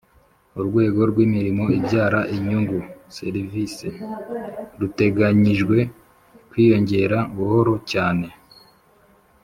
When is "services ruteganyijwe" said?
3.17-5.77